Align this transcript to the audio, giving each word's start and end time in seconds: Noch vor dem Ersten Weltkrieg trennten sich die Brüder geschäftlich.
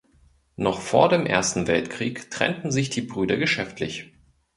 Noch 0.55 0.79
vor 0.81 1.09
dem 1.09 1.27
Ersten 1.27 1.67
Weltkrieg 1.67 2.31
trennten 2.31 2.71
sich 2.71 2.89
die 2.89 3.03
Brüder 3.03 3.37
geschäftlich. 3.37 4.11